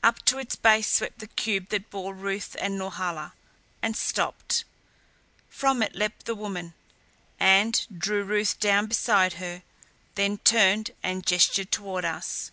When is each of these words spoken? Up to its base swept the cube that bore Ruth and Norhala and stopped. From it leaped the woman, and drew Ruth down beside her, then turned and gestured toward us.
Up 0.00 0.24
to 0.26 0.38
its 0.38 0.54
base 0.54 0.86
swept 0.86 1.18
the 1.18 1.26
cube 1.26 1.70
that 1.70 1.90
bore 1.90 2.14
Ruth 2.14 2.54
and 2.60 2.78
Norhala 2.78 3.32
and 3.82 3.96
stopped. 3.96 4.62
From 5.48 5.82
it 5.82 5.96
leaped 5.96 6.24
the 6.24 6.36
woman, 6.36 6.74
and 7.40 7.84
drew 7.92 8.22
Ruth 8.22 8.60
down 8.60 8.86
beside 8.86 9.32
her, 9.44 9.64
then 10.14 10.38
turned 10.38 10.92
and 11.02 11.26
gestured 11.26 11.72
toward 11.72 12.04
us. 12.04 12.52